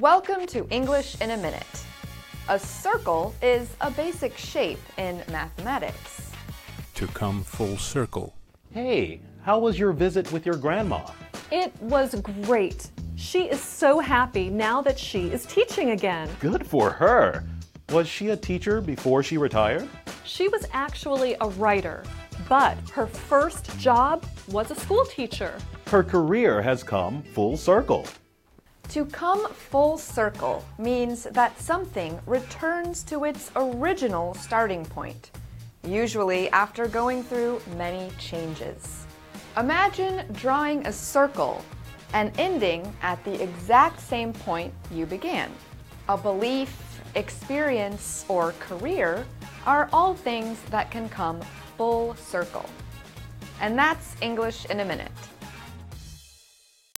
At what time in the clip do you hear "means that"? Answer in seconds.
30.78-31.58